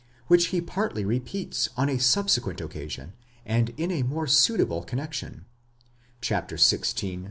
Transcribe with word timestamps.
which 0.25 0.47
he 0.47 0.59
partly 0.59 1.05
repeats 1.05 1.69
on 1.77 1.87
a 1.87 1.99
subsequent 1.99 2.59
occasion, 2.59 3.13
and 3.45 3.69
in 3.77 3.91
a 3.91 4.01
more 4.01 4.25
suitable 4.25 4.81
connexion 4.81 5.45
(xvi. 6.23 7.19